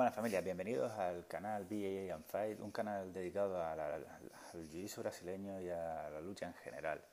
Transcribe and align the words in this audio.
Buenas 0.00 0.14
familias, 0.14 0.42
bienvenidos 0.42 0.92
al 0.92 1.26
canal 1.26 1.66
BAA 1.66 2.14
and 2.14 2.24
Fight, 2.24 2.58
un 2.60 2.70
canal 2.70 3.12
dedicado 3.12 3.62
al 3.62 4.06
jiu-jitsu 4.50 5.00
brasileño 5.02 5.60
y 5.60 5.68
a 5.68 6.08
la 6.08 6.22
lucha 6.22 6.46
en 6.46 6.54
general. 6.54 7.04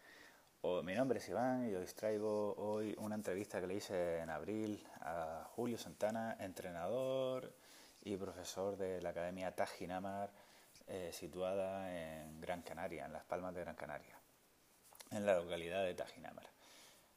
mi 0.85 0.95
nombre 0.95 1.19
es 1.19 1.27
Iván 1.27 1.69
y 1.69 1.75
os 1.75 1.93
traigo 1.95 2.55
hoy 2.55 2.95
una 2.99 3.15
entrevista 3.15 3.59
que 3.59 3.67
le 3.67 3.73
hice 3.73 4.19
en 4.19 4.29
abril 4.29 4.81
a 5.01 5.45
Julio 5.53 5.77
Santana, 5.77 6.37
entrenador 6.39 7.51
y 8.05 8.15
profesor 8.15 8.77
de 8.77 9.01
la 9.01 9.09
Academia 9.09 9.53
Tajinamar, 9.53 10.31
eh, 10.87 11.09
situada 11.11 11.93
en 11.93 12.39
Gran 12.39 12.61
Canaria, 12.61 13.05
en 13.05 13.11
Las 13.11 13.25
Palmas 13.25 13.53
de 13.53 13.65
Gran 13.65 13.75
Canaria, 13.75 14.17
en 15.11 15.25
la 15.25 15.35
localidad 15.35 15.83
de 15.83 15.93
Tajinamar. 15.93 16.56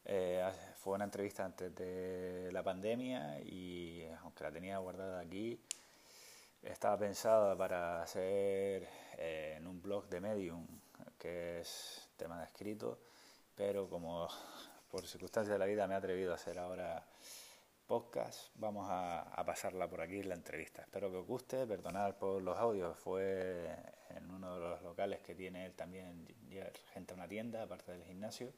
Eh, 0.04 0.50
fue 0.76 0.94
una 0.94 1.04
entrevista 1.04 1.44
antes 1.44 1.74
de 1.74 2.50
la 2.52 2.62
pandemia 2.62 3.40
y 3.40 4.04
aunque 4.22 4.44
la 4.44 4.52
tenía 4.52 4.78
guardada 4.78 5.20
aquí, 5.20 5.60
estaba 6.62 6.98
pensada 6.98 7.56
para 7.56 8.02
hacer 8.02 8.88
eh, 9.18 9.54
en 9.56 9.66
un 9.66 9.80
blog 9.80 10.08
de 10.08 10.20
Medium, 10.20 10.66
que 11.18 11.60
es 11.60 12.08
tema 12.16 12.38
de 12.38 12.46
escrito, 12.46 12.98
pero 13.54 13.88
como 13.88 14.28
por 14.90 15.06
circunstancias 15.06 15.52
de 15.52 15.58
la 15.58 15.66
vida 15.66 15.86
me 15.86 15.94
he 15.94 15.98
atrevido 15.98 16.32
a 16.32 16.36
hacer 16.36 16.58
ahora 16.58 17.04
podcast, 17.86 18.50
vamos 18.54 18.86
a, 18.88 19.42
pasarla 19.44 19.88
por 19.88 20.00
aquí 20.00 20.22
la 20.22 20.36
entrevista. 20.36 20.82
Espero 20.82 21.10
que 21.10 21.16
os 21.16 21.26
guste, 21.26 21.66
perdonad 21.66 22.14
por 22.14 22.40
los 22.40 22.56
audios, 22.56 22.96
fue 22.96 23.68
en 24.10 24.30
uno 24.30 24.54
de 24.54 24.60
los 24.60 24.82
locales 24.82 25.20
que 25.22 25.34
tiene 25.34 25.66
él 25.66 25.74
también 25.74 26.24
gente 26.94 27.12
a 27.12 27.16
una 27.16 27.26
tienda, 27.26 27.64
aparte 27.64 27.90
del 27.90 28.04
gimnasio. 28.04 28.52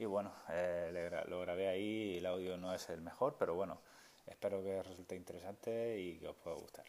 Y 0.00 0.04
bueno, 0.04 0.30
eh, 0.48 1.10
lo 1.26 1.40
grabé 1.40 1.68
ahí 1.68 2.12
y 2.14 2.18
el 2.18 2.26
audio 2.26 2.56
no 2.56 2.72
es 2.72 2.88
el 2.88 3.00
mejor, 3.00 3.34
pero 3.36 3.56
bueno, 3.56 3.80
espero 4.28 4.62
que 4.62 4.80
resulte 4.80 5.16
interesante 5.16 5.98
y 5.98 6.20
que 6.20 6.28
os 6.28 6.36
pueda 6.36 6.54
gustar. 6.54 6.84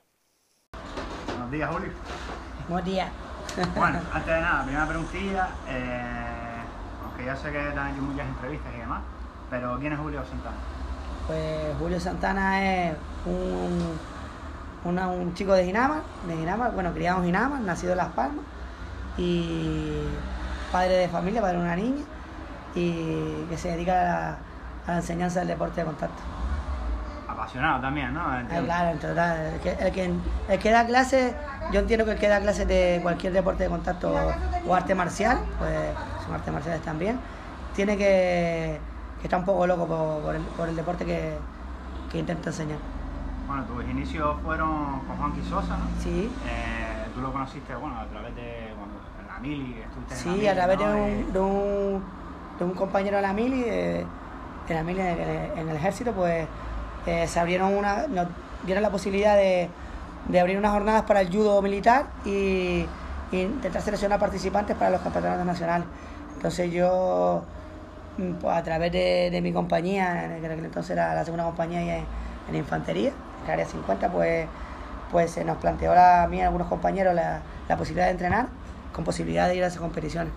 Buenos 1.26 1.50
días, 1.50 1.72
Julio. 1.72 1.90
Buenos 2.68 2.86
días. 2.86 3.12
Bueno, 3.76 4.00
antes 4.14 4.36
de 4.36 4.42
nada, 4.42 4.64
primera 4.64 4.88
preguntilla, 4.88 5.50
eh, 5.68 6.62
aunque 7.04 7.26
ya 7.26 7.36
sé 7.36 7.52
que 7.52 7.58
te 7.58 7.80
han 7.80 7.94
hecho 7.94 8.02
muchas 8.04 8.28
entrevistas 8.28 8.76
y 8.76 8.78
demás, 8.78 9.02
pero 9.50 9.80
¿quién 9.80 9.94
es 9.94 10.00
Julio 10.00 10.24
Santana? 10.24 10.58
Pues 11.26 11.78
Julio 11.80 12.00
Santana 12.00 12.90
es 12.92 12.98
un, 13.26 13.98
un 14.86 15.34
chico 15.34 15.54
de 15.54 15.66
Ginama, 15.66 16.04
de 16.28 16.38
Ginama, 16.38 16.70
bueno, 16.70 16.94
criado 16.94 17.18
en 17.22 17.26
Ginama, 17.26 17.60
nacido 17.60 17.94
en 17.94 17.98
Las 17.98 18.14
Palmas 18.14 18.46
y 19.18 20.04
padre 20.72 20.94
de 20.94 21.10
familia, 21.10 21.42
padre 21.42 21.58
de 21.58 21.64
una 21.64 21.76
niña 21.76 22.06
y 22.80 23.46
que 23.50 23.58
se 23.58 23.72
dedica 23.72 24.38
a 24.88 24.92
la, 24.92 24.98
enseñanza 24.98 25.40
del 25.40 25.50
deporte 25.50 25.82
de 25.82 25.86
contacto. 25.86 26.22
Apasionado 27.28 27.82
también, 27.82 28.14
¿no? 28.14 28.22
Ah, 28.22 28.44
claro, 28.64 28.90
en 28.90 29.00
total. 29.00 29.54
El 29.54 29.60
que, 29.60 29.72
el, 29.72 29.92
que, 29.92 30.14
el 30.50 30.60
que 30.60 30.72
da 30.72 30.86
clase, 30.86 31.36
yo 31.72 31.82
entiendo 31.82 32.06
que 32.06 32.12
el 32.12 32.20
que 32.20 32.28
da 32.28 32.40
clase 32.40 32.66
de 32.66 33.00
cualquier 33.04 33.34
deporte 33.34 33.64
de 33.64 33.70
contacto 33.70 34.16
o 34.68 34.76
arte 34.76 34.96
marcial, 34.96 35.40
pues 35.58 35.72
son 36.26 36.34
artes 36.34 36.54
marciales 36.54 36.82
también, 36.82 37.20
tiene 37.76 37.98
que, 37.98 38.80
que 39.20 39.28
estar 39.28 39.40
un 39.40 39.46
poco 39.46 39.68
loco 39.68 39.86
por, 39.86 40.36
el, 40.36 40.42
por 40.42 40.70
el, 40.70 40.76
deporte 40.76 41.06
que, 41.06 41.38
que, 42.12 42.18
intenta 42.18 42.50
enseñar. 42.50 42.80
Bueno, 43.48 43.64
tus 43.66 43.84
inicios 43.86 44.38
fueron 44.44 45.00
con 45.02 45.18
Juan 45.18 45.34
Quisosa, 45.34 45.78
¿no? 45.78 45.86
Sí. 46.02 46.32
Eh, 46.48 47.08
tú 47.14 47.22
lo 47.22 47.32
conociste, 47.32 47.76
bueno, 47.76 48.00
a 48.00 48.06
través 48.06 48.36
de 48.36 48.74
cuando 48.78 49.00
en 49.20 49.28
la 49.28 49.40
mili, 49.40 49.80
estuviste 49.80 50.16
sí, 50.16 50.30
en 50.30 50.30
la 50.30 50.36
mili, 50.36 50.48
a 50.48 50.56
través 50.56 50.80
¿no? 50.80 50.86
de 50.86 51.02
un, 51.02 51.34
de 51.34 51.40
un 51.40 52.04
de 52.60 52.66
un 52.66 52.74
compañero 52.74 53.18
de 53.18 53.22
la 53.22 53.34
mili, 53.34 53.64
de, 53.64 54.06
la 54.70 54.84
mili 54.84 55.00
en 55.00 55.70
el, 55.70 55.76
ejército, 55.76 56.12
pues 56.12 56.46
eh, 57.06 57.28
se 57.28 57.40
abrieron 57.40 57.76
una, 57.76 58.08
nos 58.08 58.28
dieron 58.66 58.84
la 58.84 58.92
posibilidad 58.92 59.36
de, 59.36 59.70
abrir 60.40 60.58
unas 60.58 60.74
jornadas 60.74 61.04
para 61.04 61.22
el 61.22 61.30
judo 61.30 61.62
militar 61.62 62.08
y, 62.26 62.86
intentar 63.32 63.82
seleccionar 63.82 64.20
participantes 64.20 64.76
para 64.76 64.90
los 64.92 65.02
campeonatos 65.02 65.46
nacionales. 65.46 65.88
Entonces 66.36 66.72
yo, 66.72 67.44
mm, 68.18 68.34
pues, 68.34 68.58
a 68.58 68.64
través 68.64 68.92
de, 68.92 69.40
mi 69.42 69.54
compañía, 69.54 70.38
entonces 70.38 70.92
era 70.92 71.14
la 71.14 71.24
segunda 71.24 71.46
compañía 71.46 71.98
en, 71.98 72.06
en 72.50 72.56
infantería, 72.56 73.10
en 73.10 73.46
el 73.46 73.52
área 73.52 73.66
50, 73.66 74.12
pues, 74.12 74.48
pues 75.12 75.32
se 75.32 75.46
nos 75.46 75.58
planteó 75.58 75.94
a 75.94 76.28
mí 76.28 76.38
y 76.38 76.42
a 76.42 76.48
algunos 76.48 76.68
compañeros 76.68 77.14
la, 77.16 77.42
la 77.68 77.78
posibilidad 77.78 78.06
de 78.06 78.12
entrenar 78.12 78.48
con 78.94 79.04
posibilidad 79.04 79.48
de 79.48 79.56
ir 79.56 79.64
a 79.64 79.68
esas 79.68 79.80
competiciones. 79.80 80.34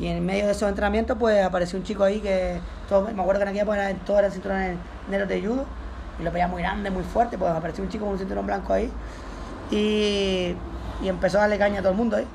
Y 0.00 0.06
en 0.06 0.24
medio 0.24 0.46
de 0.46 0.52
esos 0.52 0.66
entrenamientos, 0.66 1.18
pues 1.20 1.44
apareció 1.44 1.78
un 1.78 1.84
chico 1.84 2.04
ahí 2.04 2.20
que, 2.20 2.58
todo, 2.88 3.02
me 3.02 3.20
acuerdo 3.20 3.40
que 3.40 3.42
en 3.42 3.48
aquella 3.48 3.62
época 3.64 4.04
todo 4.06 4.18
era 4.18 4.30
cinturón 4.30 4.78
negro 5.10 5.26
de 5.26 5.42
judo, 5.42 5.66
y 6.18 6.22
lo 6.22 6.32
veía 6.32 6.48
muy 6.48 6.62
grande, 6.62 6.90
muy 6.90 7.02
fuerte, 7.02 7.36
pues 7.36 7.52
apareció 7.52 7.84
un 7.84 7.90
chico 7.90 8.06
con 8.06 8.14
un 8.14 8.18
cinturón 8.18 8.46
blanco 8.46 8.72
ahí, 8.72 8.90
y, 9.70 10.56
empezó 11.06 11.36
a 11.36 11.42
darle 11.42 11.58
caña 11.58 11.80
a 11.80 11.82
todo 11.82 11.92
el 11.92 11.98
mundo 11.98 12.16
ahí. 12.16 12.26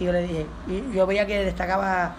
Y 0.00 0.06
yo 0.06 0.12
le 0.12 0.22
dije, 0.22 0.46
y 0.66 0.92
yo 0.92 1.06
veía 1.06 1.24
que 1.24 1.44
destacaba, 1.44 2.16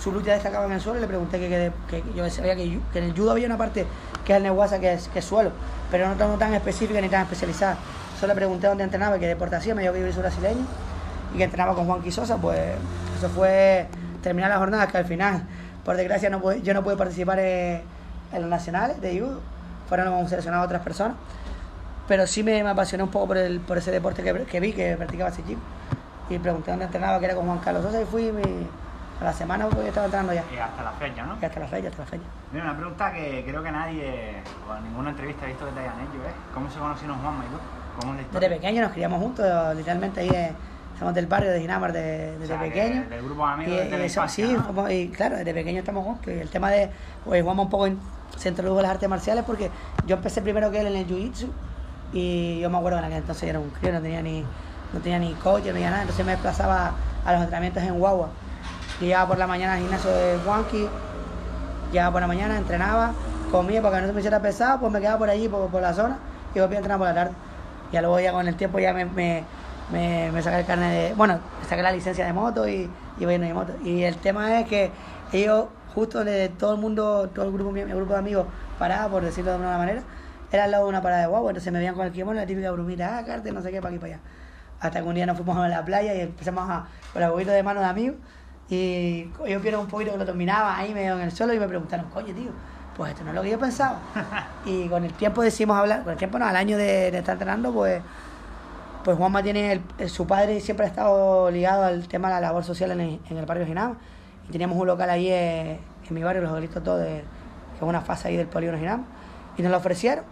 su 0.00 0.12
lucha 0.12 0.32
destacaba 0.32 0.64
en 0.64 0.72
el 0.72 0.80
suelo, 0.80 0.98
y 0.98 1.02
le 1.02 1.08
pregunté 1.08 1.38
que, 1.38 1.70
que, 1.86 2.02
yo 2.16 2.28
sabía 2.30 2.56
que, 2.56 2.80
en 2.94 3.04
el 3.04 3.12
judo 3.12 3.32
había 3.32 3.48
una 3.48 3.58
parte 3.58 3.84
que 4.24 4.32
es 4.32 4.36
el 4.38 4.44
neguasa, 4.44 4.80
que 4.80 4.94
es, 4.94 5.08
que 5.08 5.20
suelo, 5.20 5.50
pero 5.90 6.08
no 6.08 6.14
tan, 6.14 6.38
tan 6.38 6.54
específica 6.54 7.02
ni 7.02 7.10
tan 7.10 7.24
especializada. 7.24 7.76
Solo 8.18 8.32
le 8.32 8.36
pregunté 8.36 8.66
dónde 8.66 8.84
entrenaba 8.84 9.18
y 9.18 9.20
qué 9.20 9.26
deporte 9.26 9.56
hacía, 9.56 9.74
me 9.74 9.82
dijo 9.82 9.92
que 9.92 10.00
yo 10.00 10.10
soy 10.10 10.22
brasileño 10.22 10.66
y 11.34 11.36
que 11.36 11.44
entrenaba 11.44 11.74
con 11.74 11.84
Juan 11.84 12.00
Quisosa, 12.00 12.38
pues 12.38 12.58
eso 13.18 13.28
fue 13.28 13.86
terminar 14.22 14.50
la 14.50 14.58
jornada, 14.58 14.86
que 14.88 14.98
al 14.98 15.04
final, 15.04 15.42
por 15.84 15.96
desgracia, 15.96 16.30
no 16.30 16.52
yo 16.54 16.74
no 16.74 16.82
pude 16.82 16.96
participar 16.96 17.38
en, 17.38 17.82
los 18.32 18.48
nacionales 18.48 19.00
de 19.00 19.20
judo, 19.20 19.40
fueron 19.88 20.28
seleccionadas 20.28 20.66
otras 20.66 20.82
personas, 20.82 21.16
pero 22.06 22.26
sí 22.26 22.42
me, 22.42 22.60
apasioné 22.60 23.04
un 23.04 23.10
poco 23.10 23.28
por, 23.28 23.38
el, 23.38 23.60
por 23.60 23.78
ese 23.78 23.90
deporte 23.90 24.22
que, 24.22 24.60
vi, 24.60 24.72
que 24.72 24.96
practicaba 24.96 25.30
ese 25.30 25.44
chico, 25.44 25.60
y 26.28 26.38
pregunté 26.38 26.70
dónde 26.70 26.86
entrenaba, 26.86 27.18
que 27.18 27.26
era 27.26 27.34
con 27.34 27.46
Juan 27.46 27.58
Carlos 27.58 27.82
Sosa, 27.84 28.02
y 28.02 28.04
fui 28.04 28.30
a 29.20 29.24
la 29.24 29.32
semana 29.32 29.66
porque 29.66 29.88
estaba 29.88 30.06
entrando 30.06 30.32
ya. 30.32 30.44
Y 30.52 30.58
hasta 30.58 30.82
la 30.82 30.92
fecha, 30.92 31.24
¿no? 31.24 31.36
Y 31.40 31.44
hasta 31.44 31.60
la 31.60 31.66
fecha, 31.66 31.88
hasta 31.88 32.02
la 32.02 32.08
fecha. 32.08 32.24
Mira, 32.52 32.64
una 32.64 32.76
pregunta 32.76 33.12
que 33.12 33.44
creo 33.46 33.62
que 33.62 33.72
nadie, 33.72 34.42
o 34.68 34.76
en 34.76 34.84
ninguna 34.84 35.10
entrevista 35.10 35.44
he 35.44 35.48
visto 35.48 35.66
que 35.66 35.72
te 35.72 35.80
hayan 35.80 36.00
hecho, 36.00 36.16
¿eh? 36.16 36.32
¿Cómo 36.54 36.70
se 36.70 36.78
conocieron 36.78 37.18
Juanma 37.18 37.44
y 37.44 37.48
tú? 37.48 37.58
¿Cómo 38.00 38.12
es 38.12 38.16
la 38.16 38.22
historia? 38.22 38.48
Desde 38.48 38.60
pequeño 38.60 38.82
nos 38.82 38.92
criamos 38.92 39.20
juntos, 39.20 39.76
literalmente 39.76 40.20
ahí 40.20 40.28
en 40.28 40.56
somos 40.98 41.14
del 41.14 41.26
barrio 41.26 41.50
de 41.50 41.60
Ginamar 41.60 41.92
desde, 41.92 42.38
desde 42.38 42.58
pequeño. 42.58 43.04
del 43.08 43.22
grupo 43.22 43.46
de 43.46 43.52
amigos 43.52 43.72
y, 43.72 43.88
desde 43.88 44.28
Sí, 44.28 44.56
y 44.90 45.08
claro, 45.08 45.36
desde 45.36 45.54
pequeño 45.54 45.78
estamos 45.78 46.04
juntos. 46.04 46.32
Y 46.34 46.38
el 46.38 46.48
tema 46.48 46.70
de, 46.70 46.90
pues 47.24 47.42
jugamos 47.42 47.66
un 47.66 47.70
poco, 47.70 47.86
en, 47.86 47.98
se 48.36 48.48
introdujo 48.48 48.82
las 48.82 48.90
artes 48.90 49.08
marciales 49.08 49.44
porque 49.44 49.70
yo 50.06 50.16
empecé 50.16 50.42
primero 50.42 50.70
que 50.70 50.80
él 50.80 50.88
en 50.88 50.96
el 50.96 51.06
jiu-jitsu 51.06 51.48
y 52.12 52.60
yo 52.60 52.70
me 52.70 52.78
acuerdo 52.78 52.98
que 52.98 53.04
en 53.04 53.12
aquel 53.12 53.18
entonces 53.18 53.48
era 53.48 53.60
un 53.60 53.70
crío, 53.70 53.92
no 53.92 54.00
tenía 54.00 54.22
ni, 54.22 54.42
no 54.92 55.00
tenía 55.00 55.18
ni 55.18 55.32
coach, 55.34 55.64
no 55.66 55.72
tenía 55.72 55.90
nada, 55.90 56.02
entonces 56.02 56.24
me 56.24 56.32
desplazaba 56.32 56.92
a 57.24 57.32
los 57.32 57.42
entrenamientos 57.42 57.82
en 57.82 57.98
Guagua. 57.98 58.30
Llegaba 59.00 59.28
por 59.28 59.38
la 59.38 59.46
mañana 59.46 59.74
al 59.74 59.80
gimnasio 59.80 60.10
de 60.10 60.38
Juanqui, 60.44 60.88
llegaba 61.92 62.12
por 62.12 62.20
la 62.22 62.26
mañana, 62.26 62.56
entrenaba, 62.56 63.12
comía 63.52 63.80
para 63.82 63.96
que 63.96 64.02
no 64.02 64.06
se 64.08 64.12
me 64.14 64.20
hiciera 64.20 64.40
pesado, 64.40 64.80
pues 64.80 64.92
me 64.92 65.00
quedaba 65.00 65.18
por 65.18 65.30
allí, 65.30 65.48
por, 65.48 65.68
por 65.68 65.80
la 65.82 65.94
zona, 65.94 66.18
y 66.54 66.60
volvía 66.60 66.78
a 66.78 66.80
entrenar 66.80 66.98
por 66.98 67.06
la 67.06 67.14
tarde. 67.14 67.32
Y 67.92 67.98
luego 67.98 68.18
ya 68.20 68.32
con 68.32 68.48
el 68.48 68.56
tiempo 68.56 68.78
ya 68.78 68.92
me, 68.92 69.04
me 69.04 69.44
me, 69.90 70.30
me 70.32 70.42
saqué 70.42 70.60
el 70.60 70.66
carnet 70.66 70.90
de. 70.90 71.14
Bueno, 71.14 71.38
me 71.60 71.68
saqué 71.68 71.82
la 71.82 71.92
licencia 71.92 72.26
de 72.26 72.32
moto 72.32 72.68
y, 72.68 72.90
y 73.18 73.24
voy 73.24 73.34
en 73.34 73.54
moto. 73.54 73.74
Y 73.84 74.02
el 74.02 74.16
tema 74.16 74.60
es 74.60 74.68
que 74.68 74.90
ellos, 75.32 75.66
justo 75.94 76.24
de 76.24 76.48
todo 76.50 76.74
el 76.74 76.80
mundo, 76.80 77.30
todo 77.34 77.46
el 77.46 77.52
grupo, 77.52 77.70
mi 77.70 77.82
grupo 77.82 78.12
de 78.12 78.18
amigos, 78.18 78.46
paraba, 78.78 79.08
por 79.08 79.24
decirlo 79.24 79.50
de 79.50 79.56
alguna 79.56 79.78
manera, 79.78 80.02
era 80.52 80.64
al 80.64 80.70
lado 80.70 80.84
de 80.84 80.90
una 80.90 81.02
parada 81.02 81.22
de 81.22 81.28
guagua. 81.28 81.50
Entonces 81.50 81.72
me 81.72 81.78
veían 81.78 81.94
con 81.94 82.06
el 82.06 82.12
kimono, 82.12 82.38
la 82.38 82.46
típica 82.46 82.70
brumita, 82.70 83.18
ah, 83.18 83.24
carte, 83.24 83.52
no 83.52 83.62
sé 83.62 83.70
qué, 83.70 83.80
para 83.80 83.90
aquí, 83.90 83.98
para 83.98 84.14
allá. 84.14 84.22
Hasta 84.80 85.02
que 85.02 85.08
un 85.08 85.14
día 85.14 85.26
nos 85.26 85.36
fuimos 85.36 85.56
a 85.56 85.68
la 85.68 85.84
playa 85.84 86.14
y 86.14 86.20
empezamos 86.20 86.68
a, 86.68 86.86
con 87.12 87.22
el 87.22 87.30
poquito 87.30 87.50
de 87.50 87.62
mano 87.62 87.80
de 87.80 87.86
amigos. 87.86 88.16
Y 88.70 89.30
yo 89.48 89.60
quiero 89.60 89.80
un 89.80 89.88
poquito 89.88 90.12
que 90.12 90.18
lo 90.18 90.26
terminaba 90.26 90.76
ahí 90.76 90.92
medio 90.92 91.14
en 91.14 91.22
el 91.22 91.32
suelo 91.32 91.54
y 91.54 91.58
me 91.58 91.66
preguntaron, 91.66 92.06
coño, 92.10 92.34
tío, 92.34 92.50
pues 92.96 93.12
esto 93.12 93.24
no 93.24 93.30
es 93.30 93.36
lo 93.36 93.42
que 93.42 93.50
yo 93.50 93.58
pensaba. 93.58 93.98
y 94.66 94.88
con 94.88 95.04
el 95.04 95.12
tiempo 95.14 95.42
decimos 95.42 95.76
hablar, 95.76 96.02
con 96.02 96.12
el 96.12 96.18
tiempo 96.18 96.38
no, 96.38 96.44
al 96.44 96.56
año 96.56 96.76
de, 96.76 97.10
de 97.10 97.18
estar 97.18 97.32
entrenando, 97.34 97.72
pues 97.72 98.02
pues 99.04 99.16
Juanma 99.16 99.42
tiene, 99.42 99.82
su 100.06 100.26
padre 100.26 100.60
siempre 100.60 100.86
ha 100.86 100.88
estado 100.88 101.50
ligado 101.50 101.84
al 101.84 102.08
tema 102.08 102.28
de 102.28 102.34
la 102.34 102.40
labor 102.40 102.64
social 102.64 102.90
en 102.92 103.20
el, 103.30 103.46
barrio 103.46 103.66
Ginama. 103.66 103.96
Y 104.48 104.52
teníamos 104.52 104.76
un 104.76 104.86
local 104.86 105.10
ahí 105.10 105.28
eh, 105.28 105.78
en, 106.06 106.14
mi 106.14 106.22
barrio, 106.22 106.42
Los 106.42 106.54
Gritos 106.56 106.82
Todos, 106.82 107.04
que 107.04 107.22
es 107.76 107.82
una 107.82 108.00
fase 108.00 108.28
ahí 108.28 108.36
del 108.36 108.48
polígono 108.48 108.78
Ginama. 108.78 109.04
Y 109.56 109.62
nos 109.62 109.70
lo 109.70 109.78
ofrecieron. 109.78 110.24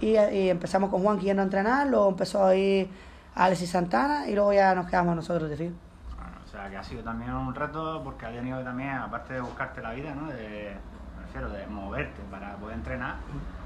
Y, 0.00 0.16
empezamos 0.16 0.90
con 0.90 1.02
Juan 1.02 1.18
yendo 1.18 1.42
a 1.42 1.44
entrenar, 1.44 1.86
luego 1.88 2.08
empezó 2.08 2.46
a 2.46 2.54
ir 2.54 2.88
Alexis 3.34 3.70
Santana 3.70 4.28
y 4.28 4.34
luego 4.34 4.52
ya 4.52 4.74
nos 4.74 4.86
quedamos 4.86 5.16
nosotros 5.16 5.50
de 5.50 5.56
fijo. 5.56 5.74
Bueno, 6.16 6.38
o 6.44 6.48
sea 6.48 6.70
que 6.70 6.76
ha 6.76 6.84
sido 6.84 7.02
también 7.02 7.32
un 7.32 7.54
reto 7.54 8.02
porque 8.04 8.26
ha 8.26 8.30
tenido 8.30 8.62
también, 8.62 8.90
aparte 8.90 9.34
de 9.34 9.40
buscarte 9.40 9.82
la 9.82 9.92
vida, 9.92 10.14
¿no? 10.14 10.28
De, 10.28 10.76
me 11.16 11.22
refiero, 11.26 11.48
de 11.50 11.66
moverte 11.66 12.22
para 12.30 12.54
poder 12.56 12.76
entrenar 12.76 13.16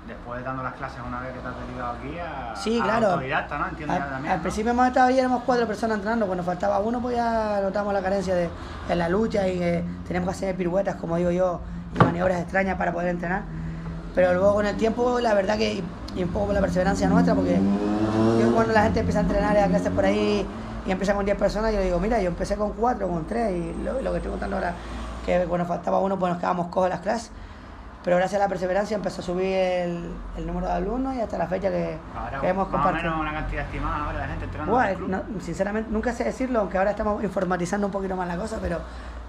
después 0.07 0.41
de 0.41 0.45
dando 0.45 0.63
las 0.63 0.75
clases 0.75 0.99
una 1.07 1.21
vez 1.21 1.33
que 1.33 1.39
te 1.39 1.49
has 1.49 1.55
aquí 1.55 2.19
a, 2.19 2.57
sí, 2.57 2.81
claro. 2.83 3.13
autodidacta, 3.13 3.59
¿no? 3.59 3.69
Entiendo 3.69 3.95
al, 3.95 4.09
también, 4.09 4.33
al 4.33 4.41
principio 4.41 4.71
hemos 4.73 4.87
estado 4.89 5.07
ahí, 5.09 5.19
éramos 5.19 5.43
cuatro 5.45 5.67
personas 5.67 5.97
entrenando, 5.97 6.27
cuando 6.27 6.43
faltaba 6.45 6.81
uno 6.81 7.01
pues 7.01 7.17
ya 7.17 7.61
notamos 7.63 7.93
la 7.93 8.03
carencia 8.03 8.35
de, 8.35 8.49
en 8.89 8.99
la 8.99 9.09
lucha 9.09 9.47
y 9.49 9.59
que 9.59 9.85
teníamos 10.07 10.31
que 10.31 10.37
hacer 10.37 10.57
piruetas, 10.57 10.97
como 10.97 11.17
digo 11.17 11.31
yo, 11.31 11.61
y 11.95 12.03
maniobras 12.03 12.41
extrañas 12.41 12.77
para 12.77 12.93
poder 12.93 13.09
entrenar. 13.09 13.43
Pero 14.15 14.35
luego 14.35 14.55
con 14.55 14.67
el 14.67 14.77
tiempo, 14.77 15.21
la 15.21 15.35
verdad 15.35 15.57
que 15.57 15.83
y 16.15 16.23
un 16.23 16.29
poco 16.29 16.47
por 16.47 16.55
la 16.55 16.61
perseverancia 16.61 17.09
nuestra, 17.09 17.35
porque 17.35 17.59
yo 18.41 18.53
cuando 18.53 18.73
la 18.73 18.83
gente 18.83 19.01
empieza 19.01 19.21
a 19.21 19.23
entrenar 19.23 19.57
y 19.57 19.61
a 19.61 19.69
clases 19.69 19.91
por 19.91 20.05
ahí 20.05 20.47
y 20.87 20.91
empieza 20.91 21.15
con 21.15 21.25
10 21.25 21.39
personas, 21.39 21.73
yo 21.73 21.81
digo, 21.81 21.99
mira, 22.01 22.21
yo 22.21 22.29
empecé 22.29 22.57
con 22.57 22.73
4, 22.73 23.09
con 23.09 23.27
3 23.27 23.53
y 23.53 23.83
lo, 23.83 24.01
lo 24.03 24.11
que 24.11 24.17
estoy 24.19 24.31
contando 24.31 24.57
ahora, 24.57 24.75
que 25.25 25.45
cuando 25.49 25.67
faltaba 25.67 26.01
uno, 26.01 26.19
pues 26.19 26.31
nos 26.31 26.39
quedábamos 26.39 26.67
cojos 26.69 26.91
las 26.91 27.01
clases. 27.01 27.31
Pero 28.05 28.17
gracias 28.17 28.41
a 28.41 28.45
la 28.45 28.49
perseverancia 28.49 28.97
empezó 28.97 29.21
a 29.21 29.25
subir 29.25 29.47
el, 29.57 30.11
el 30.37 30.47
número 30.47 30.67
de 30.67 30.73
alumnos 30.73 31.15
y 31.15 31.21
hasta 31.21 31.39
la 31.39 31.47
fecha 31.47 31.71
que, 31.71 31.99
Ahora, 32.17 32.41
que 32.41 32.49
hemos 32.49 32.69
más 32.69 32.75
o 32.81 32.83
compartido. 32.83 33.11
menos 33.13 33.21
una 33.21 33.33
cantidad 33.41 33.65
estimada 33.65 34.05
ahora 34.07 34.19
de 34.23 34.27
gente 34.27 34.45
entrenando 34.47 34.81
en 34.83 34.89
el 34.89 34.97
club. 34.97 35.09
no, 35.09 35.23
sinceramente, 35.41 35.91
nunca 35.91 36.13
sé 36.13 36.25
decirlo, 36.25 36.61
aunque 36.61 36.79
ahora 36.79 36.91
estamos 36.91 37.23
informatizando 37.23 37.87
un 37.87 37.93
poquito 37.93 38.17
más 38.17 38.27
la 38.27 38.37
cosa, 38.37 38.59
pero, 38.61 38.81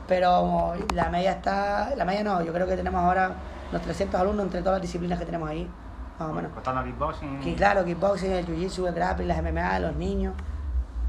pero 0.08 0.74
la 0.94 1.10
media 1.10 1.34
está, 1.34 1.96
la 1.96 2.04
media 2.04 2.24
no, 2.24 2.42
yo 2.42 2.52
creo 2.52 2.66
que 2.66 2.76
tenemos 2.76 3.00
ahora 3.00 3.32
los 3.72 3.82
300 3.84 4.20
alumnos 4.20 4.46
entre 4.46 4.62
todas 4.62 4.78
las 4.78 4.82
disciplinas 4.82 5.20
que 5.20 5.26
tenemos 5.26 5.48
ahí, 5.50 5.70
más 6.20 6.30
o 6.30 6.34
menos. 6.34 6.52
Contando 6.54 6.84
kickboxing. 6.84 7.40
Que 7.42 7.54
claro, 7.56 7.86
kickboxing, 7.86 8.32
el 8.32 8.48
jiu-jitsu, 8.48 8.88
el 8.88 8.96
grappling, 8.96 9.28
las 9.28 9.42
MMA, 9.44 9.80
los 9.82 9.96
niños, 9.96 10.34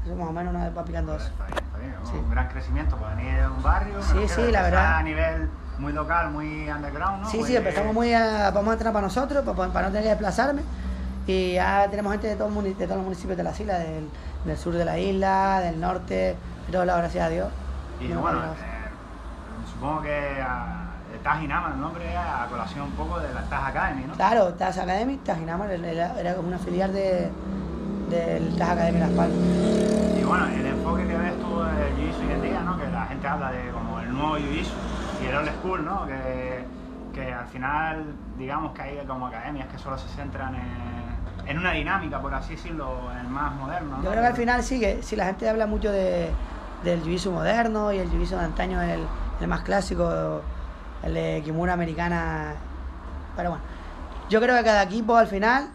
eso 0.05 0.15
más 0.15 0.29
o 0.29 0.31
menos 0.31 0.53
nos 0.53 0.77
va 0.77 0.85
picando 0.85 1.15
eso. 1.15 1.25
Está 1.29 1.45
bien, 1.45 1.57
está 1.65 1.77
bien. 1.79 1.95
Sí. 2.03 2.11
Un 2.15 2.29
gran 2.29 2.47
crecimiento 2.47 2.95
para 2.95 3.15
venir 3.15 3.39
de 3.39 3.47
un 3.47 3.63
barrio. 3.63 4.03
Sí, 4.03 4.27
sí, 4.27 4.51
la 4.51 4.61
verdad. 4.61 4.97
A 4.97 5.03
nivel 5.03 5.49
muy 5.79 5.93
local, 5.93 6.31
muy 6.31 6.69
underground, 6.69 7.23
¿no? 7.23 7.29
Sí, 7.29 7.37
Muy 7.37 7.47
sí, 7.47 7.55
empezamos 7.55 7.93
muy 7.93 8.13
a, 8.13 8.51
vamos 8.51 8.69
a 8.69 8.73
entrenar 8.73 8.93
para 8.93 9.07
nosotros, 9.07 9.43
para, 9.45 9.71
para 9.73 9.87
no 9.87 9.91
tener 9.91 10.03
que 10.03 10.09
desplazarme. 10.09 10.61
Y 11.27 11.53
ya 11.53 11.87
tenemos 11.89 12.11
gente 12.11 12.27
de, 12.27 12.35
todo 12.35 12.49
de 12.61 12.73
todos 12.73 12.89
los 12.97 13.03
municipios 13.03 13.35
de 13.37 13.43
las 13.43 13.59
islas, 13.59 13.79
del, 13.79 14.07
del 14.45 14.57
sur 14.57 14.73
de 14.73 14.85
la 14.85 14.97
isla, 14.99 15.59
del 15.61 15.79
norte, 15.79 16.13
de 16.67 16.71
todos 16.71 16.85
lados, 16.85 17.01
gracias 17.01 17.25
a 17.25 17.29
Dios. 17.29 17.47
Y 17.99 18.07
No, 18.09 18.21
bueno, 18.21 18.39
no, 18.39 18.45
no. 18.47 18.51
eh, 18.53 18.55
supongo 19.73 20.01
que 20.01 20.41
a, 20.41 20.81
Taj 21.23 21.41
Inama, 21.43 21.71
el 21.73 21.81
nombre 21.81 22.15
a 22.15 22.45
colación 22.49 22.83
un 22.83 22.91
poco 22.91 23.19
de 23.19 23.33
la 23.33 23.41
Taj 23.43 23.69
Academy, 23.69 24.03
¿no? 24.07 24.13
Claro, 24.13 24.53
TAS 24.53 24.77
Academy, 24.77 25.17
TAS 25.17 25.39
Ginamar, 25.39 25.71
era, 25.71 26.19
era 26.19 26.35
como 26.35 26.49
una 26.49 26.59
filial 26.59 26.93
de, 26.93 27.31
del 28.11 28.55
TAS 28.57 28.69
Academy 28.69 28.99
Las 28.99 29.09
Palmas. 29.11 29.37
Y 30.19 30.23
bueno, 30.23 30.45
el 30.47 30.65
enfoque 30.67 31.07
que 31.07 31.17
ves 31.17 31.33
tú 31.39 31.61
del 31.61 31.95
Jiu-Jitsu 31.95 32.27
hoy 32.27 32.31
en 32.33 32.41
día, 32.43 32.59
¿no? 32.61 32.77
Que 32.77 32.87
la 32.91 33.05
gente 33.07 33.27
habla 33.27 33.51
de 33.51 33.71
como 33.71 33.99
el 34.01 34.13
nuevo 34.13 34.37
Jiu-Jitsu 34.37 34.69
y 35.25 35.29
el 35.29 35.35
old 35.35 35.49
school, 35.59 35.85
¿no? 35.85 36.05
Que, 36.05 36.63
que 37.13 37.33
al 37.33 37.47
final, 37.47 38.13
digamos 38.37 38.73
que 38.73 38.81
hay 38.81 39.05
como 39.07 39.27
academias 39.27 39.67
que 39.67 39.77
solo 39.77 39.97
se 39.97 40.07
centran 40.09 40.55
en, 40.55 41.47
en 41.47 41.57
una 41.57 41.71
dinámica, 41.71 42.21
por 42.21 42.33
así 42.33 42.55
decirlo, 42.55 43.11
en 43.11 43.19
el 43.19 43.27
más 43.27 43.53
moderno, 43.53 43.97
¿no? 43.97 44.03
Yo 44.03 44.11
creo 44.11 44.21
que 44.21 44.27
al 44.27 44.35
final 44.35 44.63
sí, 44.63 44.79
que 44.79 45.01
si 45.01 45.15
la 45.15 45.25
gente 45.25 45.49
habla 45.49 45.65
mucho 45.65 45.91
de, 45.91 46.29
del 46.83 47.03
jiu-jitsu 47.03 47.31
moderno 47.31 47.91
y 47.91 47.99
el 47.99 48.09
jiu-jitsu 48.09 48.37
de 48.37 48.45
antaño 48.45 48.81
es 48.81 48.91
el, 48.91 49.05
el 49.41 49.47
más 49.47 49.61
clásico, 49.61 50.41
el 51.03 51.13
de 51.13 51.41
Kimura 51.43 51.73
americana. 51.73 52.53
Pero 53.35 53.49
bueno, 53.51 53.63
yo 54.29 54.41
creo 54.41 54.55
que 54.57 54.63
cada 54.63 54.83
equipo 54.83 55.15
al 55.15 55.27
final, 55.27 55.69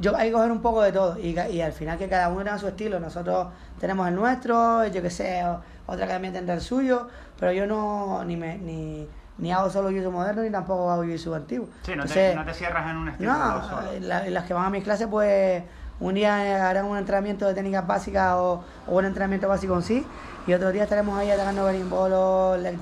yo 0.00 0.16
hay 0.16 0.28
que 0.28 0.32
coger 0.34 0.50
un 0.50 0.60
poco 0.60 0.82
de 0.82 0.92
todo 0.92 1.18
y, 1.18 1.38
y 1.38 1.60
al 1.60 1.72
final 1.72 1.98
que 1.98 2.08
cada 2.08 2.28
uno 2.28 2.42
tenga 2.44 2.58
su 2.58 2.68
estilo. 2.68 2.98
Nosotros 3.00 3.48
tenemos 3.80 4.08
el 4.08 4.14
nuestro, 4.14 4.86
yo 4.86 5.02
que 5.02 5.10
sé, 5.10 5.42
otra 5.86 6.04
academia 6.04 6.32
tendrá 6.32 6.54
el 6.54 6.60
suyo, 6.60 7.08
pero 7.38 7.52
yo 7.52 7.66
no 7.66 8.24
ni 8.24 8.36
me 8.36 8.58
ni, 8.58 9.08
ni 9.38 9.52
hago 9.52 9.70
solo 9.70 9.90
jiu-jitsu 9.90 10.10
moderno 10.10 10.42
ni 10.42 10.50
tampoco 10.50 10.90
hago 10.90 11.04
jiu-jitsu 11.04 11.34
antiguo. 11.34 11.68
Sí, 11.82 11.90
no, 11.94 12.02
Entonces, 12.02 12.30
te, 12.30 12.34
no 12.36 12.44
te 12.44 12.54
cierras 12.54 12.90
en 12.90 12.96
un 12.96 13.08
estilo 13.08 13.32
no, 13.32 13.62
solo. 13.68 13.82
eh, 13.92 14.00
la- 14.00 14.28
las 14.30 14.44
que 14.44 14.54
van 14.54 14.64
a 14.66 14.70
mis 14.70 14.82
clases, 14.84 15.06
pues 15.08 15.62
un 16.00 16.14
día 16.14 16.68
harán 16.68 16.86
un 16.86 16.98
entrenamiento 16.98 17.46
de 17.46 17.54
técnicas 17.54 17.86
básicas 17.86 18.34
o, 18.34 18.64
o 18.86 18.96
un 18.98 19.04
entrenamiento 19.04 19.48
básico 19.48 19.74
en 19.76 19.82
sí, 19.82 20.06
y 20.46 20.52
otro 20.52 20.72
día 20.72 20.82
estaremos 20.82 21.16
ahí 21.18 21.30
atacando 21.30 21.64
berimbolo, 21.64 22.56
leg 22.56 22.78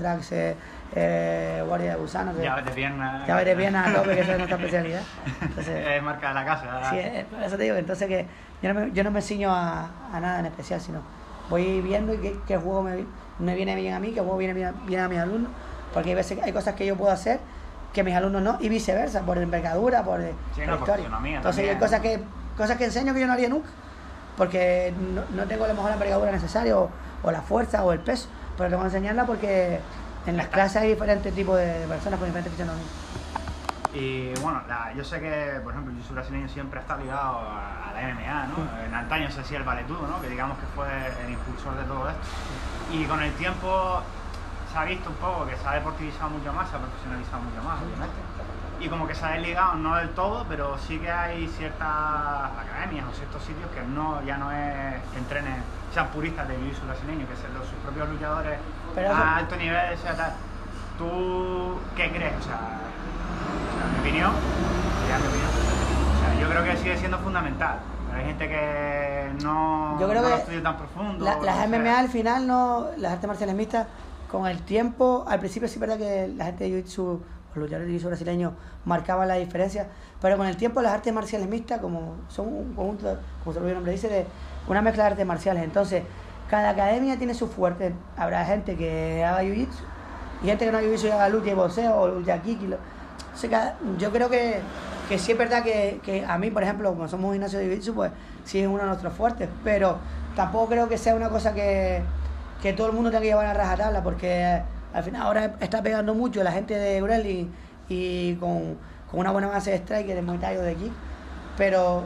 eh, 0.95 1.57
eh, 1.59 1.63
guardia 1.67 1.91
de 1.91 1.95
gusano, 1.97 2.33
que 2.33 2.43
Llaves 2.43 2.65
de 2.65 2.71
pierna. 2.71 3.25
llaves 3.27 3.45
de 3.45 3.55
pierna 3.55 3.85
a 3.89 3.93
tope, 3.93 4.15
que 4.15 4.21
esa 4.21 4.31
es 4.33 4.37
nuestra 4.37 4.57
especialidad. 4.57 5.01
Entonces, 5.41 5.87
es 5.95 6.03
marca 6.03 6.27
de 6.29 6.33
la 6.33 6.45
casa. 6.45 6.89
sí, 6.89 6.97
eh, 6.99 7.25
por 7.29 7.41
eso 7.43 7.57
te 7.57 7.63
digo, 7.63 7.75
entonces 7.75 8.07
que 8.07 8.27
yo 8.61 8.73
no 8.73 8.79
me, 8.81 8.91
yo 8.91 9.03
no 9.03 9.11
me 9.11 9.21
ciño 9.21 9.51
a, 9.53 9.89
a 10.13 10.19
nada 10.19 10.39
en 10.39 10.45
especial, 10.47 10.79
sino 10.81 11.01
voy 11.49 11.81
viendo 11.81 12.13
qué, 12.21 12.37
qué 12.47 12.57
juego 12.57 12.83
me, 12.83 13.05
me 13.39 13.55
viene 13.55 13.75
bien 13.75 13.93
a 13.93 13.99
mí, 13.99 14.11
qué 14.11 14.19
juego 14.21 14.37
viene 14.37 14.53
bien, 14.53 14.73
bien 14.85 15.01
a 15.01 15.07
mis 15.09 15.19
alumnos, 15.19 15.51
porque 15.93 16.09
hay 16.09 16.15
veces 16.15 16.39
hay 16.41 16.51
cosas 16.53 16.75
que 16.75 16.85
yo 16.85 16.95
puedo 16.95 17.11
hacer 17.11 17.39
que 17.93 18.03
mis 18.03 18.15
alumnos 18.15 18.41
no, 18.41 18.57
y 18.59 18.69
viceversa, 18.69 19.21
por 19.21 19.37
envergadura, 19.37 20.03
por, 20.03 20.19
eh, 20.21 20.33
Sí, 20.55 20.61
por 20.61 20.67
no, 20.69 20.75
historia. 20.77 21.07
Entonces 21.35 21.69
hay 21.69 21.75
cosas 21.75 21.99
que, 22.01 22.19
cosas 22.57 22.77
que 22.77 22.85
enseño 22.85 23.13
que 23.13 23.19
yo 23.19 23.27
no 23.27 23.33
haría 23.33 23.49
nunca, 23.49 23.69
porque 24.35 24.91
no, 25.13 25.21
no 25.35 25.43
tengo 25.47 25.65
a 25.65 25.67
lo 25.67 25.73
mejor 25.75 25.89
la 25.89 25.93
envergadura 25.95 26.31
necesaria, 26.31 26.75
o, 26.77 26.89
o 27.21 27.31
la 27.31 27.41
fuerza, 27.43 27.83
o 27.83 27.91
el 27.93 27.99
peso, 27.99 28.29
pero 28.57 28.69
tengo 28.69 28.81
que 28.81 28.87
enseñarla 28.87 29.25
porque 29.25 29.79
en 30.25 30.37
las 30.37 30.47
clases 30.47 30.81
hay 30.81 30.89
diferentes 30.89 31.33
tipos 31.33 31.57
de 31.57 31.85
personas 31.87 32.19
con 32.19 32.27
diferentes 32.29 32.51
fisonomías. 32.53 32.87
Y 33.93 34.33
bueno, 34.41 34.61
la- 34.67 34.91
yo 34.93 35.03
sé 35.03 35.19
que, 35.19 35.59
por 35.63 35.71
ejemplo, 35.73 35.93
el 35.93 35.99
jiu-jitsu 35.99 36.13
brasileño 36.13 36.49
siempre 36.49 36.79
está 36.79 36.97
ligado 36.97 37.37
a, 37.39 37.89
a 37.89 37.93
la 37.93 38.01
MMA, 38.01 38.47
¿no? 38.47 38.85
En 38.87 38.93
antaño 38.93 39.29
se 39.29 39.41
hacía 39.41 39.59
el 39.59 39.63
valetudo, 39.63 40.07
¿no? 40.07 40.19
Que 40.21 40.29
digamos 40.29 40.57
que 40.57 40.65
fue 40.75 40.87
el 41.25 41.31
impulsor 41.31 41.75
de 41.77 41.83
todo 41.83 42.09
esto. 42.09 42.21
Y 42.91 43.05
con 43.05 43.21
el 43.21 43.31
tiempo 43.33 44.01
se 44.71 44.77
ha 44.79 44.83
visto 44.85 45.09
un 45.11 45.15
poco 45.17 45.45
que 45.45 45.55
se 45.57 45.67
ha 45.67 45.73
deportivizado 45.73 46.31
mucho 46.31 46.51
más, 46.53 46.69
se 46.69 46.75
ha 46.75 46.79
profesionalizado 46.79 47.43
mucho 47.43 47.61
más, 47.67 47.77
obviamente. 47.83 48.15
Y 48.81 48.89
como 48.89 49.07
que 49.07 49.13
se 49.13 49.23
ha 49.25 49.29
desligado, 49.33 49.75
no 49.75 49.95
del 49.95 50.09
todo, 50.09 50.43
pero 50.49 50.75
sí 50.79 50.97
que 50.97 51.11
hay 51.11 51.47
ciertas 51.47 51.87
academias 51.87 53.05
o 53.07 53.13
ciertos 53.13 53.43
sitios 53.43 53.69
que 53.71 53.81
no 53.83 54.23
ya 54.23 54.37
no 54.37 54.51
es 54.51 54.99
que 55.13 55.19
entrenen, 55.19 55.61
sean 55.93 56.07
puristas 56.09 56.47
de 56.47 56.55
jiu-jitsu 56.57 56.85
brasileño, 56.87 57.27
que 57.27 57.35
sean 57.35 57.53
los, 57.53 57.65
sus 57.67 57.77
propios 57.79 58.09
luchadores 58.09 58.57
Pero 58.95 59.07
eso- 59.11 59.15
a 59.15 59.37
alto 59.37 59.55
nivel, 59.55 59.93
o 59.93 59.97
sea, 60.01 60.15
tal. 60.15 60.33
¿Tú 60.97 61.79
qué 61.95 62.09
crees? 62.11 62.33
O 62.39 62.43
sea, 62.43 62.59
o 62.59 63.77
sea, 63.77 63.87
mi 63.93 63.99
opinión, 63.99 64.31
ya 65.09 65.17
mi 65.19 65.27
opinión. 65.27 65.49
O 65.49 66.19
sea, 66.19 66.39
yo 66.41 66.49
creo 66.49 66.63
que 66.63 66.77
sigue 66.77 66.97
siendo 66.97 67.17
fundamental. 67.19 67.77
Pero 68.09 68.19
hay 68.21 68.25
gente 68.27 68.47
que 68.47 69.43
no, 69.43 69.99
Yo 69.99 70.07
creo 70.09 70.21
no 70.21 70.29
lo 70.29 70.35
que 70.35 70.41
estudia 70.41 70.63
tan 70.63 70.77
profundo. 70.77 71.25
La- 71.25 71.37
las. 71.39 71.67
MMA 71.67 71.99
al 71.99 72.09
final, 72.09 72.45
no, 72.47 72.87
las 72.97 73.13
artes 73.13 73.27
marciales 73.27 73.55
mixtas, 73.55 73.87
con 74.31 74.47
el 74.47 74.59
tiempo, 74.61 75.25
al 75.27 75.39
principio 75.39 75.67
sí 75.67 75.75
es 75.75 75.79
verdad 75.79 75.97
que 75.97 76.27
la 76.35 76.45
gente 76.45 76.63
de 76.65 76.83
Jiu-Jitsu, 76.83 77.19
los 77.55 77.55
luchadores 77.55 78.01
de 78.01 78.07
brasileños 78.07 78.53
marcaban 78.85 79.27
la 79.27 79.35
diferencia, 79.35 79.87
pero 80.21 80.37
con 80.37 80.47
el 80.47 80.57
tiempo 80.57 80.81
las 80.81 80.93
artes 80.93 81.13
marciales 81.13 81.47
mixtas, 81.47 81.79
como 81.79 82.15
son 82.29 82.47
un 82.47 82.73
conjunto, 82.75 83.17
como 83.43 83.53
su 83.53 83.59
propio 83.59 83.75
nombre 83.75 83.91
dice, 83.91 84.07
de 84.09 84.25
una 84.67 84.81
mezcla 84.81 85.03
de 85.03 85.11
artes 85.11 85.25
marciales. 85.25 85.63
Entonces, 85.63 86.03
cada 86.49 86.69
academia 86.69 87.17
tiene 87.17 87.33
su 87.33 87.47
fuerte. 87.47 87.93
Habrá 88.17 88.45
gente 88.45 88.75
que 88.75 89.23
haga 89.23 89.43
Jiu-Jitsu 89.43 89.83
y 90.43 90.47
gente 90.47 90.65
que 90.65 90.71
no 90.71 90.77
haga 90.77 90.87
Jiu-Jitsu 90.87 91.07
y 91.07 91.11
haga 91.11 91.29
lucha 91.29 91.51
y 91.51 91.53
boxeo 91.53 91.95
o 91.95 92.07
lucha 92.07 92.41
kiki. 92.41 92.69
yo 93.97 94.11
creo 94.11 94.29
que, 94.29 94.59
que 95.09 95.17
sí 95.17 95.31
es 95.31 95.37
verdad 95.37 95.63
que, 95.63 95.99
que 96.03 96.25
a 96.25 96.37
mí, 96.37 96.51
por 96.51 96.63
ejemplo, 96.63 96.93
como 96.93 97.07
somos 97.07 97.31
gimnasio 97.33 97.59
de 97.59 97.65
Jiu-Jitsu, 97.65 97.93
pues 97.93 98.11
sí 98.45 98.59
es 98.59 98.67
uno 98.67 98.79
de 98.79 98.85
nuestros 98.85 99.13
fuertes, 99.13 99.49
pero 99.63 99.97
tampoco 100.35 100.67
creo 100.67 100.89
que 100.89 100.97
sea 100.97 101.15
una 101.15 101.29
cosa 101.29 101.53
que, 101.53 102.01
que 102.61 102.73
todo 102.73 102.87
el 102.87 102.93
mundo 102.93 103.09
tenga 103.09 103.21
que 103.21 103.27
llevar 103.27 103.45
a 103.45 103.53
rajatabla, 103.53 104.03
porque 104.03 104.61
al 104.93 105.03
final 105.03 105.21
ahora 105.23 105.55
está 105.59 105.81
pegando 105.81 106.13
mucho 106.13 106.43
la 106.43 106.51
gente 106.51 106.75
de 106.75 107.01
Wrestling 107.01 107.47
y 107.89 108.35
con, 108.35 108.77
con 109.09 109.19
una 109.19 109.31
buena 109.31 109.47
base 109.47 109.71
de 109.71 109.77
strike, 109.77 110.07
de 110.07 110.21
Muay 110.21 110.37
Thai 110.37 110.57
de 110.57 110.75
kick, 110.75 110.91
pero 111.57 112.03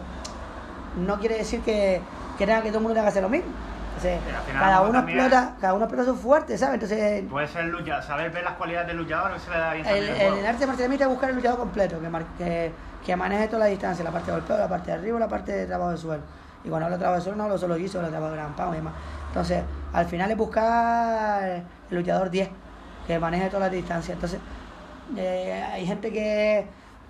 no 0.97 1.19
quiere 1.19 1.37
decir 1.37 1.61
que, 1.61 2.01
que 2.37 2.45
tenga 2.45 2.61
que 2.61 2.69
todo 2.69 2.77
el 2.79 2.83
mundo 2.83 2.93
tenga 2.93 3.05
que 3.05 3.09
hacer 3.09 3.23
lo 3.23 3.29
mismo. 3.29 3.51
Entonces, 3.97 4.19
final 4.45 4.61
cada 4.63 4.81
uno 4.81 4.99
explota, 4.99 5.55
cada 5.59 5.73
uno 5.73 5.85
explota 5.85 6.11
su 6.11 6.15
fuerte, 6.17 6.57
¿sabes? 6.57 6.75
Entonces, 6.75 7.23
Puede 7.29 7.47
ser 7.47 7.65
lucha, 7.65 8.01
saber 8.01 8.31
ver 8.31 8.43
las 8.43 8.53
cualidades 8.53 8.87
del 8.87 8.97
luchador 8.97 9.33
que 9.33 9.39
se 9.39 9.49
le 9.49 9.57
da 9.57 9.73
bien 9.73 9.87
el, 9.87 10.03
el 10.09 10.33
el, 10.37 10.45
arte 10.45 10.67
marcial 10.67 10.93
es 10.93 11.07
buscar 11.07 11.29
el 11.31 11.35
luchador 11.35 11.57
completo, 11.59 11.99
que, 11.99 12.09
mar- 12.09 12.25
que, 12.37 12.71
que 13.03 13.15
maneje 13.15 13.47
toda 13.47 13.59
la 13.59 13.65
distancia, 13.65 14.03
la 14.03 14.11
parte 14.11 14.27
de 14.31 14.37
golpeo, 14.37 14.57
la 14.57 14.67
parte 14.69 14.91
de 14.91 14.97
arriba, 14.97 15.19
la 15.19 15.27
parte 15.27 15.51
de 15.51 15.65
trabajo 15.65 15.91
de 15.91 15.97
suelo. 15.97 16.23
Y 16.63 16.69
cuando 16.69 16.85
hablo 16.85 16.97
de 16.97 16.99
trabajo 17.01 17.19
de 17.19 17.23
suelo 17.23 17.37
no 17.37 17.43
hablo 17.45 17.57
solo 17.57 17.73
de 17.73 17.81
guiso, 17.81 17.97
hablo 17.97 18.09
de 18.09 18.11
trabajo 18.11 18.31
de 18.33 18.37
gran 18.37 18.55
pound 18.55 18.73
y 18.73 18.77
demás. 18.77 18.93
Entonces, 19.29 19.63
al 19.93 20.05
final 20.05 20.29
es 20.31 20.37
buscar 20.37 21.43
el 21.89 21.97
luchador 21.97 22.29
10, 22.29 22.49
que 23.07 23.17
maneje 23.19 23.47
toda 23.47 23.61
la 23.61 23.69
distancia. 23.69 24.13
Entonces, 24.13 24.39
eh, 25.15 25.63
hay 25.73 25.85
gente 25.87 26.11
que 26.11 26.67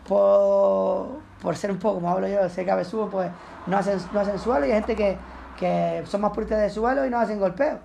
por, 0.08 1.20
por 1.42 1.56
ser 1.56 1.72
un 1.72 1.78
poco, 1.78 1.96
como 1.96 2.10
hablo 2.10 2.28
yo, 2.28 2.48
ser 2.50 2.66
cabezudo, 2.66 3.10
pues 3.10 3.30
no 3.68 3.78
hacen, 3.78 4.00
no 4.12 4.20
hacen 4.20 4.40
suelo 4.40 4.66
y 4.66 4.72
hay 4.72 4.78
gente 4.80 4.96
que, 4.96 5.18
que 5.60 6.04
son 6.06 6.22
más 6.22 6.32
puristas 6.32 6.60
de 6.60 6.70
suelo 6.70 7.06
y 7.06 7.10
no 7.10 7.20
hacen 7.20 7.40
golpeo. 7.40 7.80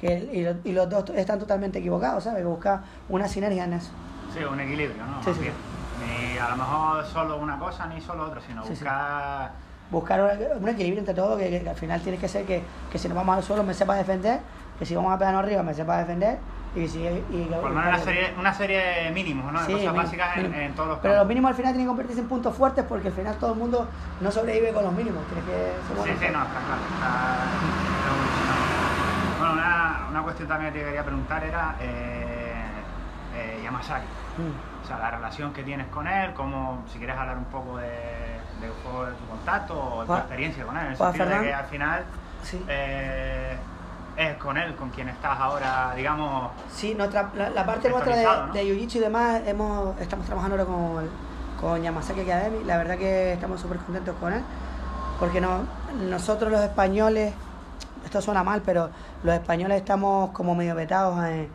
Que, 0.00 0.14
y, 0.32 0.44
lo- 0.44 0.54
y 0.62 0.72
los 0.72 0.88
dos 0.88 1.10
están 1.10 1.38
totalmente 1.40 1.80
equivocados, 1.80 2.22
¿sabes? 2.24 2.40
Que 2.40 2.46
buscar 2.46 2.80
una 3.08 3.26
sinergia 3.26 3.64
en 3.64 3.72
eso. 3.72 3.90
Sí, 4.32 4.44
un 4.44 4.60
equilibrio, 4.60 5.02
¿no? 5.04 5.22
Sí, 5.24 5.32
sí. 5.34 5.48
Ni 6.06 6.38
a 6.38 6.50
lo 6.50 6.56
mejor 6.56 7.04
solo 7.06 7.36
una 7.38 7.58
cosa 7.58 7.86
ni 7.86 8.00
solo 8.00 8.26
otra, 8.26 8.40
sino 8.40 8.64
Sí, 8.64 8.76
sí. 8.76 8.84
Buscar. 9.90 10.20
un, 10.60 10.68
equilibrio 10.68 11.00
entre 11.00 11.14
todo, 11.14 11.36
que, 11.38 11.60
que 11.62 11.68
al 11.68 11.76
final 11.76 12.00
tiene 12.00 12.18
que 12.18 12.28
ser 12.28 12.44
que, 12.44 12.62
que 12.90 12.98
si 12.98 13.08
nos 13.08 13.16
vamos 13.16 13.36
al 13.36 13.42
suelo 13.42 13.62
me 13.64 13.74
sepa 13.74 13.94
defender, 13.96 14.40
que 14.78 14.86
si 14.86 14.94
vamos 14.94 15.12
a 15.12 15.18
pegarnos 15.18 15.42
arriba 15.42 15.62
me 15.62 15.74
sepa 15.74 15.98
defender, 15.98 16.38
y 16.76 16.86
si... 16.86 16.98
Y, 17.00 17.48
Por 17.50 17.70
lo 17.70 17.76
menos 17.76 17.86
una 17.86 17.98
serie, 17.98 18.34
una 18.38 18.52
serie 18.54 18.78
de 18.78 19.10
mínimos, 19.10 19.50
¿no? 19.52 19.58
De 19.60 19.66
Sí, 19.66 19.72
cosas 19.72 19.84
mínimo, 19.86 20.02
básicas 20.04 20.36
en, 20.36 20.42
mínimo. 20.42 20.60
en 20.62 20.74
todos 20.74 20.88
los 20.90 20.98
Pero 20.98 21.16
los 21.16 21.26
mínimos 21.26 21.48
al 21.50 21.54
final 21.56 21.72
tienen 21.72 21.86
que 21.86 21.88
convertirse 21.88 22.20
en 22.20 22.28
puntos 22.28 22.54
fuertes 22.54 22.84
porque 22.88 23.08
al 23.08 23.14
final 23.14 23.36
todo 23.36 23.52
el 23.54 23.58
mundo 23.58 23.88
no 24.20 24.30
sobrevive 24.30 24.72
con 24.72 24.84
los 24.84 24.92
mínimos, 24.92 25.22
tiene 25.26 25.42
que 25.46 25.72
Sí, 25.88 25.94
bueno. 25.96 26.12
sí, 26.12 26.26
no, 26.32 26.42
está 26.42 26.60
claro. 26.60 26.82
Está. 26.94 28.18
Bueno, 29.38 29.52
una, 29.54 30.06
una 30.10 30.22
cuestión 30.22 30.48
también 30.48 30.72
que 30.72 30.78
te 30.80 30.84
quería 30.84 31.04
preguntar 31.04 31.44
era. 31.44 31.76
eh, 31.80 32.27
eh, 33.38 33.60
Yamasaki. 33.64 34.06
Mm. 34.38 34.84
O 34.84 34.86
sea, 34.86 34.98
la 34.98 35.10
relación 35.10 35.52
que 35.52 35.62
tienes 35.62 35.86
con 35.88 36.06
él, 36.06 36.32
como 36.34 36.82
si 36.90 36.98
quieres 36.98 37.16
hablar 37.16 37.36
un 37.36 37.44
poco 37.46 37.76
de, 37.78 37.86
de, 37.86 38.68
juego 38.82 39.06
de 39.06 39.12
tu 39.12 39.24
contacto 39.26 39.74
o 39.78 40.00
de 40.02 40.06
tu 40.06 40.14
experiencia 40.14 40.64
con 40.64 40.76
él, 40.76 40.84
en 40.86 40.90
el 40.92 40.96
sentido 40.96 41.26
de 41.28 41.40
que 41.40 41.54
al 41.54 41.66
final 41.66 42.04
Sí. 42.42 42.64
eh, 42.68 43.56
es 44.16 44.36
con 44.36 44.56
él 44.56 44.74
con 44.76 44.90
quien 44.90 45.08
estás 45.08 45.38
ahora, 45.38 45.92
digamos, 45.96 46.50
Sí, 46.72 46.94
nuestra, 46.94 47.30
la, 47.34 47.50
la 47.50 47.66
parte 47.66 47.88
nuestra 47.90 48.16
de, 48.16 48.24
¿no? 48.24 48.52
de 48.52 48.62
Jiu-Jitsu 48.64 48.96
y 48.96 49.00
demás, 49.00 49.42
hemos, 49.46 50.00
estamos 50.00 50.26
trabajando 50.26 50.54
ahora 50.56 50.64
con, 50.64 51.08
con 51.60 51.82
Yamasaki 51.82 52.20
Academy. 52.22 52.64
La 52.64 52.78
verdad 52.78 52.96
que 52.96 53.32
estamos 53.34 53.60
súper 53.60 53.78
contentos 53.78 54.16
con 54.20 54.32
él, 54.32 54.42
porque 55.18 55.40
no, 55.40 55.60
nosotros 56.08 56.50
los 56.50 56.60
españoles, 56.62 57.34
esto 58.04 58.20
suena 58.22 58.42
mal, 58.42 58.62
pero 58.64 58.90
los 59.22 59.34
españoles 59.34 59.78
estamos 59.78 60.30
como 60.30 60.54
medio 60.54 60.74
vetados 60.74 61.22
en, 61.24 61.48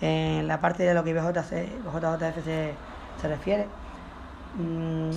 en 0.00 0.46
la 0.48 0.60
parte 0.60 0.82
de 0.84 0.94
lo 0.94 1.04
que 1.04 1.12
BJC, 1.14 1.68
JJF 1.84 2.44
se, 2.44 2.74
se 3.20 3.28
refiere. 3.28 3.66
Mm, 4.56 5.10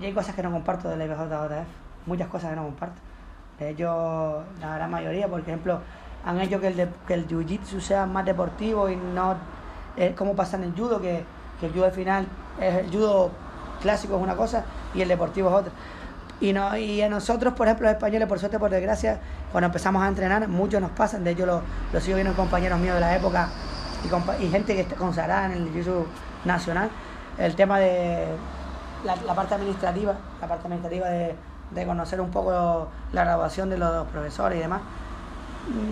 y 0.00 0.04
hay 0.06 0.12
cosas 0.12 0.34
que 0.34 0.42
no 0.42 0.50
comparto 0.52 0.88
de 0.88 0.96
la 0.96 1.04
IBJJF, 1.06 1.66
muchas 2.06 2.28
cosas 2.28 2.50
que 2.50 2.56
no 2.56 2.64
comparto. 2.64 2.96
De 3.58 3.70
hecho, 3.70 4.42
la 4.60 4.76
gran 4.76 4.90
mayoría, 4.90 5.28
por 5.28 5.40
ejemplo, 5.40 5.80
han 6.24 6.40
hecho 6.40 6.60
que 6.60 6.68
el, 6.68 6.76
de- 6.76 6.88
que 7.06 7.14
el 7.14 7.26
jiu-jitsu 7.26 7.80
sea 7.80 8.04
más 8.06 8.24
deportivo 8.24 8.88
y 8.90 8.96
no 8.96 9.36
es 9.96 10.14
como 10.14 10.34
pasa 10.34 10.56
en 10.58 10.64
el 10.64 10.72
judo, 10.72 11.00
que, 11.00 11.24
que 11.58 11.66
el 11.66 11.72
judo 11.72 11.86
al 11.86 11.92
final, 11.92 12.26
es 12.60 12.74
el 12.74 12.90
judo 12.90 13.30
clásico 13.80 14.16
es 14.16 14.22
una 14.22 14.36
cosa 14.36 14.64
y 14.94 15.00
el 15.00 15.08
deportivo 15.08 15.48
es 15.48 15.54
otra. 15.54 15.72
Y, 16.38 16.52
no, 16.52 16.76
y 16.76 17.00
a 17.00 17.08
nosotros, 17.08 17.54
por 17.54 17.66
ejemplo, 17.66 17.86
los 17.86 17.94
españoles, 17.94 18.28
por 18.28 18.38
suerte, 18.38 18.58
por 18.58 18.70
desgracia, 18.70 19.20
cuando 19.52 19.66
empezamos 19.66 20.02
a 20.02 20.08
entrenar, 20.08 20.46
muchos 20.48 20.82
nos 20.82 20.90
pasan, 20.90 21.24
de 21.24 21.30
hecho 21.30 21.46
lo, 21.46 21.62
lo 21.92 22.00
sigo 22.00 22.16
viendo 22.16 22.32
en 22.32 22.36
compañeros 22.36 22.78
míos 22.78 22.94
de 22.94 23.00
la 23.00 23.16
época 23.16 23.48
y, 24.04 24.44
y 24.44 24.50
gente 24.50 24.74
que 24.74 24.82
está 24.82 24.96
consagrada 24.96 25.46
en 25.46 25.52
el 25.52 25.72
jiu-jitsu 25.72 26.04
nacional, 26.44 26.90
el 27.38 27.54
tema 27.54 27.78
de 27.78 28.26
la, 29.04 29.34
parte 29.34 29.54
administrativa, 29.54 30.14
la 30.40 30.48
parte 30.48 30.66
administrativa 30.66 31.08
de, 31.08 31.86
conocer 31.86 32.20
un 32.20 32.30
poco 32.30 32.88
la 33.12 33.24
graduación 33.24 33.70
de 33.70 33.78
los 33.78 34.06
profesores 34.08 34.58
y 34.58 34.62
demás, 34.62 34.80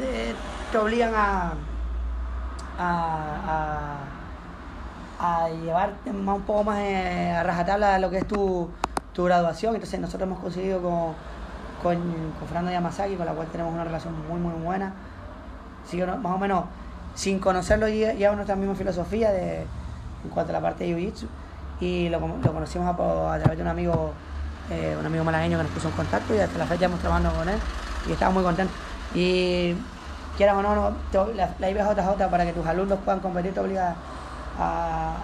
eh, 0.03 0.35
te 0.71 0.79
obligan 0.79 1.13
a, 1.15 1.53
a, 5.19 5.49
llevar 5.63 5.95
un 6.07 6.43
poco 6.43 6.65
más 6.65 6.79
eh, 6.79 7.33
a 7.33 7.43
rajatabla 7.43 7.99
lo 7.99 8.11
que 8.11 8.19
es 8.19 8.29
tu, 8.29 8.69
tu 9.13 9.25
graduación. 9.25 9.75
Entonces 9.75 10.01
nosotros 10.01 10.29
hemos 10.29 10.41
conseguido 10.41 10.81
con, 10.83 11.15
con, 11.83 12.47
Fernando 12.47 12.71
Yamasaki, 12.71 13.17
con 13.17 13.27
la 13.27 13.33
cual 13.33 13.49
tenemos 13.49 13.73
una 13.73 13.85
relación 13.85 14.15
muy 14.29 14.39
muy 14.41 14.53
buena. 14.63 14.93
Así 15.85 16.01
más 16.03 16.25
o 16.25 16.39
menos 16.39 16.65
sin 17.15 17.39
conocerlo 17.39 17.89
ya 17.89 18.33
nuestra 18.33 18.57
misma 18.57 18.75
filosofía 18.75 19.31
de, 19.31 19.61
en 20.25 20.31
cuanto 20.33 20.51
a 20.51 20.55
la 20.55 20.61
parte 20.61 20.85
de 20.85 20.91
Jiu-Jitsu. 20.91 21.27
Y 21.81 22.09
lo, 22.09 22.19
lo 22.21 22.53
conocimos 22.53 22.89
a, 22.89 22.97
través 23.39 23.57
de 23.57 23.63
un 23.63 23.69
amigo, 23.69 24.13
eh, 24.71 24.97
un 24.99 25.05
amigo 25.07 25.25
malagueño 25.25 25.59
que 25.59 25.65
nos 25.65 25.73
puso 25.73 25.89
en 25.89 25.95
contacto 25.95 26.35
y 26.35 26.39
hasta 26.39 26.59
la 26.59 26.67
fecha 26.67 26.87
hemos 26.87 27.01
trabajando 27.01 27.31
con 27.33 27.49
él 27.49 27.59
y 28.09 28.13
estamos 28.13 28.35
muy 28.35 28.43
contentos. 28.45 28.77
Y 29.15 29.75
quieras 30.37 30.57
o 30.57 30.63
no, 30.63 30.75
no, 30.75 30.93
te- 31.11 31.35
la, 31.35 31.51
la 31.59 31.71
IBJJ 31.71 32.29
para 32.31 32.45
que 32.45 32.53
tus 32.53 32.67
alumnos 32.67 32.99
puedan 33.05 33.21
competir 33.21 33.53
te 33.55 33.61
obliga 33.61 33.95
a, 34.59 35.17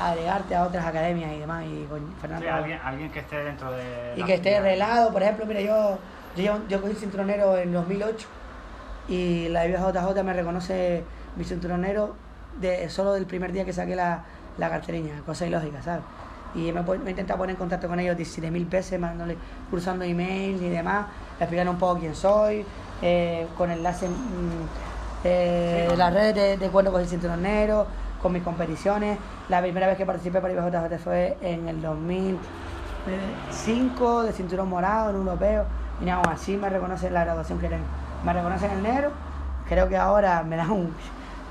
a 0.00 0.10
agregarte 0.10 0.54
a 0.54 0.62
otras 0.64 0.86
academias 0.86 1.32
y 1.32 1.38
demás. 1.40 1.64
Y 1.66 1.84
con 1.84 2.00
Fernando, 2.20 2.44
sí, 2.46 2.50
alguien, 2.52 2.78
alguien 2.84 3.10
que 3.10 3.20
esté 3.20 3.36
dentro 3.44 3.72
de... 3.72 4.14
y 4.16 4.22
que 4.22 4.34
esté 4.34 4.60
relado, 4.60 5.10
por 5.12 5.22
ejemplo, 5.22 5.46
mira, 5.46 5.60
yo, 5.60 5.98
yo, 6.36 6.58
yo 6.68 6.80
cogí 6.80 6.92
el 6.92 6.98
cinturonero 6.98 7.56
en 7.58 7.72
2008 7.72 8.26
y 9.08 9.48
la 9.48 9.66
IBJJ 9.66 10.22
me 10.22 10.32
reconoce 10.34 11.02
mi 11.36 11.44
cinturonero 11.44 12.14
de, 12.60 12.88
solo 12.90 13.14
del 13.14 13.26
primer 13.26 13.52
día 13.52 13.64
que 13.64 13.72
saqué 13.72 13.96
la, 13.96 14.22
la 14.58 14.80
cosa 15.24 15.46
ilógica, 15.46 15.82
¿sabes? 15.82 16.02
Y 16.54 16.72
me, 16.72 16.82
me 16.82 16.94
he 17.06 17.10
intentado 17.10 17.38
poner 17.38 17.54
en 17.54 17.58
contacto 17.58 17.88
con 17.88 18.00
ellos 18.00 18.16
17.000 18.16 18.64
veces, 18.64 18.98
mandándole, 18.98 19.36
cruzando 19.70 20.04
emails 20.04 20.60
y 20.62 20.68
demás, 20.68 21.06
explicando 21.38 21.72
un 21.72 21.78
poco 21.78 22.00
quién 22.00 22.14
soy, 22.14 22.64
eh, 23.02 23.46
con 23.56 23.70
enlaces, 23.70 24.08
mm, 24.08 24.14
eh, 25.24 25.80
Sí, 25.82 25.88
con- 25.90 25.98
las 25.98 26.12
redes 26.14 26.34
de, 26.34 26.56
de 26.56 26.68
cuando 26.70 26.90
cogí 26.90 27.04
el 27.04 27.08
cinturonero, 27.10 27.86
con 28.22 28.32
mis 28.32 28.42
competiciones. 28.42 29.18
La 29.48 29.60
primera 29.60 29.86
vez 29.86 29.96
que 29.96 30.06
participé 30.06 30.40
para 30.40 30.54
IBJJ 30.54 30.98
fue 30.98 31.36
en 31.42 31.68
el 31.68 31.80
2005 31.82 34.22
de 34.24 34.32
cinturón 34.32 34.68
morado 34.68 35.10
en 35.10 35.16
europeo 35.16 35.64
y 36.00 36.04
nada 36.06 36.32
así 36.32 36.56
me 36.56 36.68
reconocen 36.70 37.12
la 37.14 37.24
graduación 37.24 37.58
que 37.58 37.68
tengo. 37.68 37.84
Me 38.24 38.32
reconocen 38.32 38.70
el 38.72 38.82
negro, 38.82 39.10
creo 39.68 39.88
que 39.88 39.96
ahora 39.96 40.42
me 40.42 40.56
dan 40.56 40.70
un, 40.70 40.92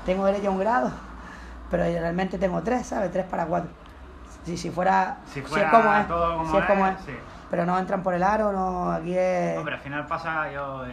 tengo 0.04 0.24
derecho 0.26 0.48
a 0.48 0.50
un 0.52 0.58
grado, 0.58 0.90
pero 1.70 1.82
realmente 1.84 2.38
tengo 2.38 2.62
tres, 2.62 2.86
¿sabes? 2.86 3.10
Tres 3.12 3.24
para 3.26 3.46
cuatro. 3.46 3.70
Si, 4.44 4.56
si 4.56 4.70
fuera, 4.70 5.18
Si 5.26 5.40
es 5.40 5.46
como 5.70 5.94
es, 5.94 6.08
todo 6.08 6.38
como 6.38 6.50
si 6.50 6.56
es 6.58 6.64
como 6.64 6.86
es, 6.86 7.00
sí. 7.04 7.16
pero 7.50 7.66
no 7.66 7.78
entran 7.78 8.02
por 8.02 8.14
el 8.14 8.22
aro, 8.22 8.52
no, 8.52 8.90
aquí 8.92 9.14
es... 9.16 9.58
Hombre, 9.58 9.74
al 9.74 9.80
final 9.80 10.06
pasa, 10.06 10.50
yo, 10.50 10.84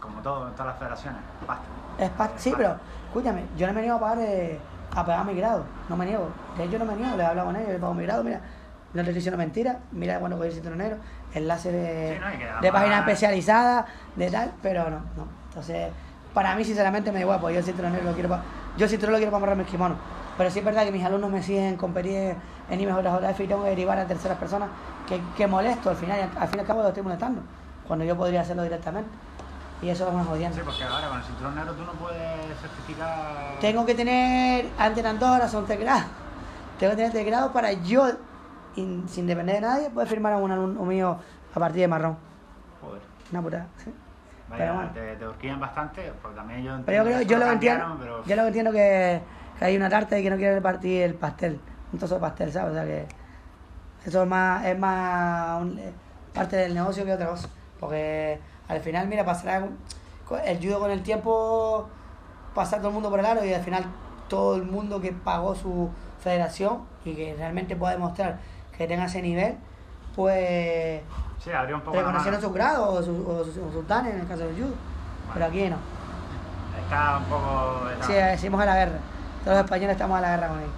como 0.00 0.20
todo, 0.20 0.48
en 0.48 0.52
todas 0.54 0.66
las 0.68 0.78
federaciones, 0.78 1.20
basta. 1.46 1.64
Es 1.98 2.10
pa- 2.10 2.30
sí, 2.36 2.52
pero 2.56 2.76
escúchame, 3.06 3.44
yo 3.56 3.66
no 3.68 3.72
me 3.72 3.82
niego 3.82 3.96
a 3.98 4.00
pagar 4.00 4.18
eh, 4.20 4.60
a 4.96 5.04
pagar 5.06 5.24
mi 5.24 5.34
grado, 5.36 5.64
no 5.88 5.96
me 5.96 6.06
niego. 6.06 6.28
De 6.56 6.64
hecho 6.64 6.78
no 6.78 6.84
me 6.84 6.96
niego, 6.96 7.16
le 7.16 7.22
he 7.22 7.26
hablado 7.26 7.46
con 7.48 7.56
ellos, 7.56 7.70
le 7.70 7.78
pago 7.78 7.94
mi 7.94 8.02
grado, 8.04 8.24
mira, 8.24 8.38
no 8.38 8.94
te 8.94 9.00
estoy 9.00 9.14
diciendo 9.14 9.38
mentira, 9.38 9.78
mira 9.92 10.18
cuando 10.18 10.36
cogí 10.36 10.48
el 10.48 10.54
cinturonero, 10.54 10.96
enlace 11.34 11.70
de, 11.70 12.14
Sí, 12.14 12.20
no, 12.20 12.26
de 12.30 12.46
además- 12.48 12.72
página 12.72 12.98
especializada, 13.00 13.86
de 14.16 14.30
tal, 14.30 14.52
pero 14.60 14.90
no, 14.90 14.98
no. 15.16 15.28
Entonces, 15.50 15.92
para 16.34 16.54
mí 16.56 16.64
sinceramente 16.64 17.10
me 17.12 17.18
da 17.18 17.22
igual, 17.22 17.40
porque 17.40 17.54
yo 17.54 17.60
el 17.60 17.64
cinturonero 17.64 18.04
lo 18.04 18.12
quiero 18.12 18.28
para, 18.28 18.42
yo 18.76 18.84
el 18.84 18.90
cinturón 18.90 19.12
lo 19.12 19.18
quiero 19.18 19.30
para 19.30 19.38
amarrarme 19.38 19.62
el 19.62 19.68
kimono. 19.68 19.94
Pero 20.36 20.50
sí 20.50 20.58
es 20.58 20.64
verdad 20.64 20.84
que 20.84 20.90
mis 20.92 21.04
alumnos 21.04 21.30
me 21.30 21.42
siguen 21.42 21.76
competir 21.76 22.34
en 22.68 22.80
IMJJF 22.80 23.40
y 23.40 23.46
tengo 23.46 23.62
que 23.62 23.70
derivar 23.70 23.96
a 23.98 24.04
terceras 24.06 24.36
personas 24.36 24.68
que, 25.08 25.20
que 25.36 25.46
molesto, 25.46 25.90
al 25.90 25.96
final, 25.96 26.28
al 26.38 26.48
fin 26.48 26.58
y 26.58 26.60
al 26.60 26.66
cabo 26.66 26.82
lo 26.82 26.88
estoy 26.88 27.04
molestando, 27.04 27.40
cuando 27.86 28.04
yo 28.04 28.16
podría 28.16 28.40
hacerlo 28.40 28.64
directamente. 28.64 29.08
Y 29.82 29.90
eso 29.90 30.08
es 30.08 30.14
una 30.14 30.24
jodienda. 30.24 30.56
Sí, 30.56 30.62
porque 30.64 30.82
ahora 30.82 31.08
con 31.08 31.18
el 31.18 31.24
cinturón 31.24 31.54
negro 31.56 31.72
tú 31.74 31.84
no 31.84 31.92
puedes 31.92 32.58
certificar... 32.60 33.58
Tengo 33.60 33.84
que 33.86 33.94
tener, 33.94 34.66
antes 34.78 34.98
eran 35.04 35.18
dos, 35.18 35.28
ahora 35.28 35.46
son 35.48 35.66
tres 35.66 35.78
grados. 35.78 36.04
Tengo 36.78 36.92
que 36.92 36.96
tener 36.96 37.12
tres 37.12 37.26
grados 37.26 37.52
para 37.52 37.72
yo, 37.72 38.08
in- 38.76 39.06
sin 39.08 39.26
depender 39.26 39.56
de 39.56 39.60
nadie, 39.60 39.90
poder 39.90 40.08
firmar 40.08 40.32
a 40.32 40.38
un 40.38 40.50
alumno 40.50 40.82
mío 40.84 41.16
a 41.54 41.58
partir 41.60 41.82
de 41.82 41.88
marrón. 41.88 42.16
Joder. 42.80 43.02
Una 43.30 43.42
putada, 43.42 43.66
¿sí? 43.84 43.92
Vaya, 44.48 44.64
Pero 44.64 44.74
bueno. 44.74 44.90
te, 44.92 45.16
te 45.16 45.26
horquillan 45.26 45.60
bastante, 45.60 46.12
porque 46.20 46.36
también 46.36 46.62
yo 46.62 46.72
Pero 46.84 47.04
yo 47.04 47.10
entiendo 47.10 47.10
creo, 47.10 47.18
que 47.18 47.26
yo 47.26 47.38
lo 47.38 47.52
entiendo, 47.52 47.96
pero- 47.98 48.24
yo 48.24 48.36
lo 48.36 48.46
entiendo 48.46 48.72
que, 48.72 49.20
que 49.58 49.64
hay 49.64 49.76
una 49.76 49.88
tarta 49.88 50.18
y 50.18 50.22
que 50.22 50.30
no 50.30 50.36
quiere 50.36 50.54
repartir 50.56 51.02
el 51.02 51.14
pastel, 51.14 51.60
un 51.92 51.98
trozo 51.98 52.14
de 52.16 52.20
pastel, 52.20 52.52
¿sabes? 52.52 52.70
O 52.72 52.74
sea 52.74 52.84
que 52.84 53.06
eso 54.06 54.22
es 54.22 54.28
más, 54.28 54.64
es 54.66 54.78
más 54.78 55.62
un- 55.62 55.78
eh, 55.78 55.92
parte 56.34 56.56
del 56.56 56.74
negocio 56.74 57.04
que 57.04 57.12
otra 57.14 57.26
cosa. 57.28 57.48
Porque 57.80 58.38
al 58.68 58.80
final, 58.80 59.08
mira, 59.08 59.24
pasará 59.24 59.66
el 60.46 60.58
judo 60.58 60.78
con 60.80 60.90
el 60.90 61.02
tiempo, 61.02 61.88
pasar 62.54 62.78
todo 62.80 62.88
el 62.88 62.94
mundo 62.94 63.10
por 63.10 63.20
el 63.20 63.26
aro 63.26 63.44
y 63.44 63.52
al 63.54 63.62
final 63.62 63.84
todo 64.28 64.56
el 64.56 64.64
mundo 64.64 65.00
que 65.00 65.12
pagó 65.12 65.54
su 65.54 65.90
federación 66.20 66.82
y 67.04 67.14
que 67.14 67.34
realmente 67.36 67.76
pueda 67.76 67.92
demostrar 67.94 68.38
que 68.76 68.86
tenga 68.86 69.04
ese 69.06 69.20
nivel, 69.22 69.56
pues 70.16 71.00
Sí, 71.44 71.50
abrió 71.52 71.76
un 71.76 71.82
poco 71.82 72.00
mano. 72.02 72.40
sus 72.40 72.52
grados 72.54 72.88
o 72.88 73.02
sus, 73.02 73.26
o 73.26 73.44
sus 73.70 73.86
danes 73.86 74.14
en 74.14 74.20
el 74.20 74.26
caso 74.26 74.40
del 74.44 74.54
judo. 74.56 74.74
Pero 75.34 75.44
aquí 75.46 75.68
no. 75.68 75.76
Está 76.82 77.18
un 77.18 77.24
poco... 77.24 77.88
está- 77.92 78.06
Sí, 78.06 78.12
decimos 78.14 78.60
a 78.62 78.64
la 78.66 78.74
guerra. 78.76 78.98
Todos 79.44 79.56
los 79.58 79.64
españoles 79.66 79.92
estamos 79.92 80.18
a 80.18 80.20
la 80.22 80.30
guerra 80.30 80.48
con 80.48 80.58
ellos. 80.60 80.72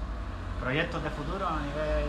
Proyectos 0.60 1.02
de 1.04 1.10
futuro 1.10 1.46
a 1.46 1.60
nivel... 1.60 2.06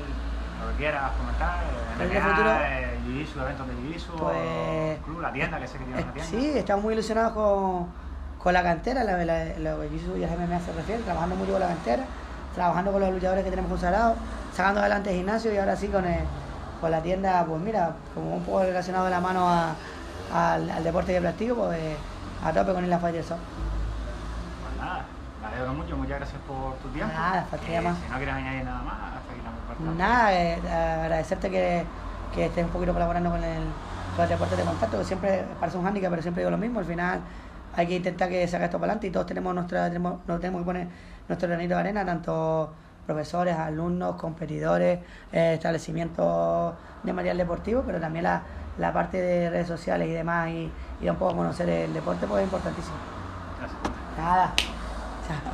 Lo 0.60 0.72
que 0.72 0.78
quieras 0.78 1.12
comentar, 1.12 1.60
eh, 1.64 1.96
Proyectos 1.98 2.24
de 2.24 2.30
futuro. 2.32 2.50
eh, 2.52 3.00
Jiu-Jitsu, 3.06 3.42
eventos 3.44 3.68
de 3.68 3.74
Jiu-Jitsu, 3.76 4.12
Pues- 4.18 5.00
club, 5.06 5.22
la 5.22 5.32
tienda, 5.32 5.60
que 5.60 5.68
sé 5.68 5.78
que 5.78 5.84
tiene 5.86 6.02
una 6.02 6.10
Eh, 6.10 6.14
tienda. 6.16 6.32
Sí, 6.32 6.58
estamos 6.58 6.84
muy 6.84 6.94
ilusionados 6.96 7.34
con, 7.34 7.88
con 8.42 8.54
la 8.54 8.64
cantera, 8.64 9.04
la, 9.04 9.24
la, 9.24 9.46
lo 9.60 9.82
que 9.82 9.90
Jiu-Jitsu 9.92 10.18
y 10.18 10.24
el 10.24 10.30
MMA 10.32 10.60
se 10.62 10.74
refiere, 10.74 11.04
trabajando 11.04 11.36
mucho 11.36 11.52
con 11.52 11.62
la 11.62 11.68
cantera, 11.68 12.04
trabajando 12.56 12.92
con 12.92 13.02
los 13.02 13.12
luchadores 13.12 13.44
que 13.44 13.52
tenemos 13.52 13.70
consagrados, 13.70 14.18
sacando 14.52 14.80
adelante 14.80 15.12
el 15.12 15.18
gimnasio 15.18 15.54
y 15.54 15.58
ahora 15.58 15.76
sí 15.76 15.90
con, 15.90 16.04
el- 16.06 16.24
con 16.80 16.92
la 16.92 17.02
tienda, 17.02 17.46
pues 17.48 17.62
mira, 17.62 17.92
como 18.14 18.36
un 18.38 18.44
poco 18.44 18.62
relacionado 18.64 19.06
de 19.06 19.12
la 19.12 19.20
mano 19.22 19.48
a- 19.50 19.76
al, 20.34 20.70
al 20.70 20.84
deporte 20.84 21.14
que 21.14 21.22
practico, 21.22 21.56
pues 21.56 21.96
a 22.44 22.54
tope 22.54 22.74
con 22.74 22.84
Isla 22.84 23.00
Fighter 23.00 23.24
Soft. 23.24 23.40
Pues 24.64 24.78
nada, 24.86 25.06
me 25.42 25.48
alegro 25.48 25.74
mucho, 25.74 25.98
muchas 25.98 26.18
gracias 26.20 26.42
por 26.48 26.74
tu 26.76 26.90
tiempo. 26.90 27.14
Nada, 27.14 27.46
faltaría 27.50 27.82
Y 27.82 27.86
más. 27.86 27.98
Si 27.98 28.10
no 28.12 28.18
quieres 28.18 28.36
añadir 28.36 28.64
nada 28.66 28.82
más. 28.82 28.98
Nada, 29.96 30.34
eh, 30.34 30.56
agradecerte 31.04 31.50
que, 31.52 31.86
que 32.34 32.46
estés 32.46 32.66
un 32.66 32.72
poquito 32.72 32.94
colaborando 32.94 33.30
con 33.30 33.44
el, 33.44 33.64
con 34.16 34.24
el 34.24 34.30
deporte 34.30 34.56
de 34.56 34.64
contacto, 34.64 34.98
que 34.98 35.04
siempre 35.06 35.46
parece 35.60 35.78
un 35.78 35.84
hándicap, 35.86 36.10
pero 36.10 36.22
siempre 36.22 36.42
digo 36.42 36.52
lo 36.52 36.58
mismo. 36.58 36.80
Al 36.80 36.86
final 36.86 37.20
hay 37.76 37.86
que 37.88 37.96
intentar 37.96 38.28
que 38.30 38.48
saque 38.48 38.66
esto 38.66 38.80
para 38.80 38.94
adelante 38.94 39.08
y 39.08 39.12
todos 39.12 39.28
tenemos 39.28 39.54
nuestra, 39.54 39.88
tenemos, 39.88 40.20
nos 40.28 40.40
tenemos 40.42 40.62
que 40.62 40.66
poner 40.66 40.88
nuestro 41.28 41.48
granito 41.48 41.76
de 41.76 41.80
arena, 41.80 42.04
tanto 42.06 42.72
profesores, 43.08 43.56
alumnos, 43.56 44.18
competidores, 44.18 45.00
eh, 45.32 45.54
establecimientos 45.54 46.76
de 47.02 47.14
material 47.14 47.38
deportivo, 47.38 47.82
pero 47.86 48.00
también 48.00 48.24
la, 48.24 48.44
la 48.78 48.94
parte 48.94 49.20
de 49.20 49.50
redes 49.50 49.68
sociales 49.68 50.08
y 50.10 50.12
demás 50.12 50.50
y, 50.50 50.72
y 51.02 51.10
un 51.10 51.16
poco 51.16 51.38
conocer 51.38 51.68
el 51.70 51.94
deporte 51.94 52.28
pues 52.28 52.42
es 52.42 52.48
importantísimo. 52.48 52.98
Gracias. 53.58 53.82
Nada. 54.18 54.54
Chao. 55.28 55.54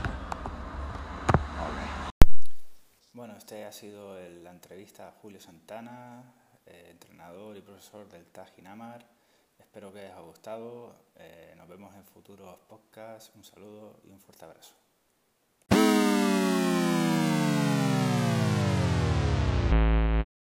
Bueno, 3.14 3.36
este 3.38 3.64
ha 3.64 3.72
sido 3.72 4.16
la 4.44 4.50
entrevista 4.50 5.08
a 5.08 5.12
Julio 5.12 5.40
Santana, 5.40 6.24
eh, 6.66 6.90
entrenador 6.90 7.56
y 7.56 7.62
profesor 7.62 8.10
del 8.10 8.26
TAG 8.26 8.58
Inamar. 8.58 9.06
Espero 9.60 9.94
que 9.94 10.02
les 10.02 10.12
haya 10.12 10.22
gustado. 10.22 10.96
Eh, 11.16 11.54
nos 11.56 11.68
vemos 11.68 11.96
en 11.96 12.04
futuros 12.06 12.58
podcasts. 12.68 13.32
Un 13.36 13.44
saludo 13.44 14.00
y 14.04 14.12
un 14.12 14.20
fuerte 14.20 14.46
abrazo. 14.46 14.74